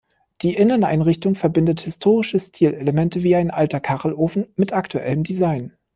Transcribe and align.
Die 0.41 0.55
Inneneinrichtung 0.55 1.35
verbindet 1.35 1.81
historische 1.81 2.39
Stilelemente 2.39 3.21
wie 3.21 3.35
ein 3.35 3.51
alter 3.51 3.79
Kachelofen 3.79 4.47
mit 4.55 4.73
aktuellem 4.73 5.23
Design. 5.23 5.73